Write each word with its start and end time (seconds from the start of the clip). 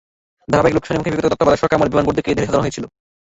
ধারাবাহিক 0.51 0.75
লোকসানের 0.77 0.99
মুখে 0.99 1.11
বিগত 1.13 1.25
তত্ত্বাবধায়ক 1.31 1.61
সরকার 1.61 1.77
আমলে 1.77 1.91
বিমান 1.91 2.05
বোর্ডকে 2.05 2.35
ঢেলে 2.37 2.47
সাজানো 2.47 2.63
হয়েছিল। 2.65 2.85